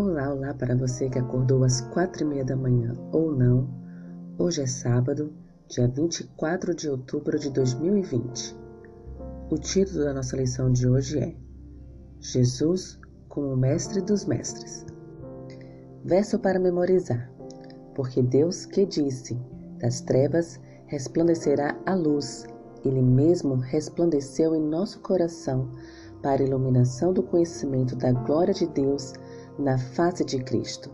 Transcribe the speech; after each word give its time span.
Olá 0.00 0.54
para 0.54 0.76
você 0.76 1.10
que 1.10 1.18
acordou 1.18 1.64
às 1.64 1.80
quatro 1.80 2.22
e 2.22 2.24
meia 2.24 2.44
da 2.44 2.54
manhã 2.54 2.94
ou 3.10 3.34
não. 3.34 3.68
Hoje 4.38 4.62
é 4.62 4.66
sábado, 4.66 5.32
dia 5.66 5.88
24 5.88 6.72
de 6.72 6.88
outubro 6.88 7.36
de 7.36 7.50
2020. 7.50 8.56
O 9.50 9.58
título 9.58 10.04
da 10.04 10.14
nossa 10.14 10.36
lição 10.36 10.70
de 10.70 10.86
hoje 10.88 11.18
é 11.18 11.34
Jesus 12.20 12.96
como 13.28 13.56
Mestre 13.56 14.00
dos 14.00 14.24
Mestres. 14.24 14.86
Verso 16.04 16.38
para 16.38 16.60
memorizar. 16.60 17.28
Porque 17.96 18.22
Deus 18.22 18.66
que 18.66 18.86
disse: 18.86 19.36
Das 19.80 20.00
trevas 20.00 20.60
resplandecerá 20.86 21.76
a 21.84 21.96
luz, 21.96 22.46
Ele 22.84 23.02
mesmo 23.02 23.56
resplandeceu 23.56 24.54
em 24.54 24.62
nosso 24.62 25.00
coração 25.00 25.68
para 26.22 26.40
a 26.40 26.46
iluminação 26.46 27.12
do 27.12 27.24
conhecimento 27.24 27.96
da 27.96 28.12
glória 28.12 28.54
de 28.54 28.68
Deus 28.68 29.12
na 29.58 29.76
face 29.76 30.24
de 30.24 30.38
Cristo. 30.38 30.88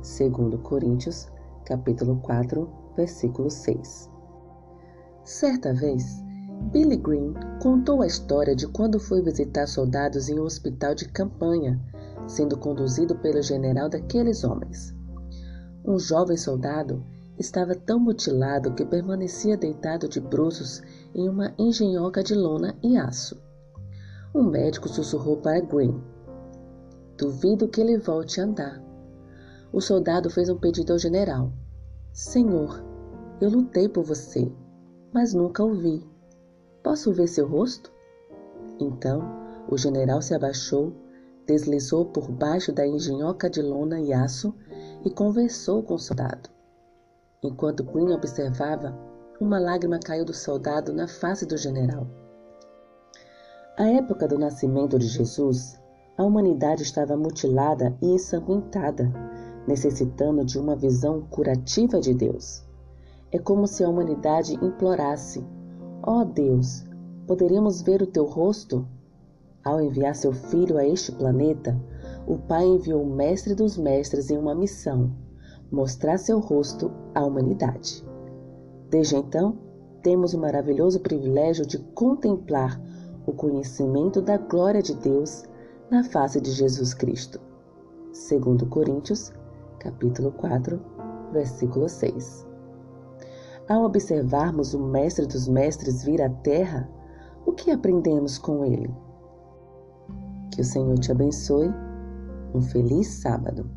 Segundo 0.00 0.56
Coríntios, 0.58 1.28
capítulo 1.66 2.16
4, 2.22 2.66
versículo 2.96 3.50
6. 3.50 4.10
Certa 5.22 5.74
vez, 5.74 6.24
Billy 6.72 6.96
Green 6.96 7.34
contou 7.60 8.00
a 8.00 8.06
história 8.06 8.56
de 8.56 8.66
quando 8.68 8.98
foi 8.98 9.20
visitar 9.20 9.66
soldados 9.66 10.30
em 10.30 10.40
um 10.40 10.44
hospital 10.44 10.94
de 10.94 11.06
campanha, 11.08 11.78
sendo 12.26 12.56
conduzido 12.56 13.14
pelo 13.16 13.42
general 13.42 13.90
daqueles 13.90 14.44
homens. 14.44 14.94
Um 15.84 15.98
jovem 15.98 16.38
soldado 16.38 17.04
estava 17.38 17.74
tão 17.74 17.98
mutilado 17.98 18.72
que 18.72 18.86
permanecia 18.86 19.58
deitado 19.58 20.08
de 20.08 20.20
bruços 20.20 20.82
em 21.14 21.28
uma 21.28 21.52
engenhoca 21.58 22.22
de 22.22 22.34
lona 22.34 22.74
e 22.82 22.96
aço. 22.96 23.38
Um 24.34 24.44
médico 24.44 24.88
sussurrou 24.88 25.36
para 25.36 25.60
Green 25.60 26.15
Duvido 27.16 27.66
que 27.66 27.80
ele 27.80 27.96
volte 27.96 28.40
a 28.40 28.44
andar. 28.44 28.82
O 29.72 29.80
soldado 29.80 30.28
fez 30.28 30.50
um 30.50 30.58
pedido 30.58 30.92
ao 30.92 30.98
general: 30.98 31.50
Senhor, 32.12 32.84
eu 33.40 33.48
lutei 33.48 33.88
por 33.88 34.04
você, 34.04 34.52
mas 35.14 35.32
nunca 35.32 35.64
o 35.64 35.74
vi. 35.74 36.06
Posso 36.82 37.14
ver 37.14 37.26
seu 37.26 37.48
rosto? 37.48 37.90
Então 38.78 39.22
o 39.66 39.78
general 39.78 40.20
se 40.20 40.34
abaixou, 40.34 40.92
deslizou 41.46 42.04
por 42.04 42.30
baixo 42.30 42.70
da 42.70 42.86
engenhoca 42.86 43.48
de 43.48 43.62
lona 43.62 43.98
e 43.98 44.12
aço 44.12 44.54
e 45.02 45.10
conversou 45.10 45.82
com 45.82 45.94
o 45.94 45.98
soldado. 45.98 46.50
Enquanto 47.42 47.84
Queen 47.84 48.12
observava, 48.12 48.94
uma 49.40 49.58
lágrima 49.58 49.98
caiu 49.98 50.24
do 50.24 50.34
soldado 50.34 50.92
na 50.92 51.08
face 51.08 51.46
do 51.46 51.56
general. 51.56 52.06
A 53.78 53.84
época 53.88 54.28
do 54.28 54.38
nascimento 54.38 54.98
de 54.98 55.06
Jesus 55.06 55.78
a 56.16 56.24
humanidade 56.24 56.82
estava 56.82 57.16
mutilada 57.16 57.96
e 58.00 58.06
ensanguentada, 58.06 59.12
necessitando 59.66 60.44
de 60.44 60.58
uma 60.58 60.74
visão 60.74 61.20
curativa 61.28 62.00
de 62.00 62.14
Deus. 62.14 62.64
É 63.30 63.38
como 63.38 63.66
se 63.66 63.84
a 63.84 63.88
humanidade 63.88 64.54
implorasse: 64.54 65.44
Ó 66.02 66.20
oh 66.20 66.24
Deus, 66.24 66.84
poderíamos 67.26 67.82
ver 67.82 68.00
o 68.00 68.06
teu 68.06 68.24
rosto? 68.24 68.86
Ao 69.62 69.80
enviar 69.80 70.14
seu 70.14 70.32
filho 70.32 70.78
a 70.78 70.86
este 70.86 71.12
planeta, 71.12 71.76
o 72.26 72.38
Pai 72.38 72.64
enviou 72.64 73.02
o 73.02 73.14
Mestre 73.14 73.54
dos 73.54 73.76
Mestres 73.76 74.30
em 74.30 74.38
uma 74.38 74.54
missão: 74.54 75.12
mostrar 75.70 76.18
seu 76.18 76.38
rosto 76.38 76.90
à 77.14 77.24
humanidade. 77.24 78.02
Desde 78.88 79.16
então, 79.16 79.58
temos 80.02 80.32
o 80.32 80.38
maravilhoso 80.38 81.00
privilégio 81.00 81.66
de 81.66 81.78
contemplar 81.78 82.80
o 83.26 83.32
conhecimento 83.32 84.22
da 84.22 84.38
glória 84.38 84.80
de 84.80 84.94
Deus 84.94 85.42
na 85.90 86.02
face 86.02 86.40
de 86.40 86.50
Jesus 86.50 86.92
Cristo. 86.92 87.40
Segundo 88.12 88.66
Coríntios, 88.66 89.32
capítulo 89.78 90.32
4, 90.32 90.80
versículo 91.32 91.88
6. 91.88 92.46
Ao 93.68 93.84
observarmos 93.84 94.74
o 94.74 94.80
mestre 94.80 95.26
dos 95.26 95.46
mestres 95.46 96.02
vir 96.02 96.20
à 96.22 96.28
terra, 96.28 96.88
o 97.44 97.52
que 97.52 97.70
aprendemos 97.70 98.36
com 98.38 98.64
ele? 98.64 98.92
Que 100.52 100.60
o 100.60 100.64
Senhor 100.64 100.98
te 100.98 101.12
abençoe. 101.12 101.72
Um 102.54 102.62
feliz 102.62 103.06
sábado. 103.08 103.68